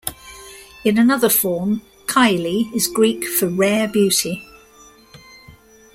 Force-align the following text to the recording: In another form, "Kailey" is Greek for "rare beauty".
In 0.83 0.97
another 0.97 1.29
form, 1.29 1.83
"Kailey" 2.07 2.71
is 2.73 2.87
Greek 2.87 3.23
for 3.23 3.47
"rare 3.49 3.87
beauty". 3.87 4.41